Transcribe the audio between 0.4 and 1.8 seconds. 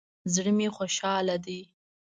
می خوشحاله ده